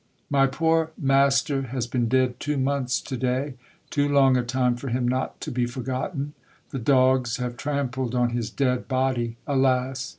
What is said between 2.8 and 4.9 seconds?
to day, too long a time for